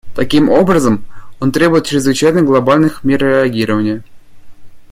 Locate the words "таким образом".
0.15-1.05